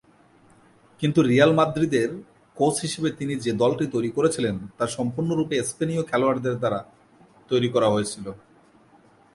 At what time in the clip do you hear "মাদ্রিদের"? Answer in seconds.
1.53-2.09